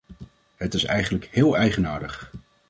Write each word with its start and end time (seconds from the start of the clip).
Het 0.55 0.73
is 0.73 0.83
eigenlijk 0.85 1.27
heel 1.31 1.57
eigenaardig. 1.57 2.31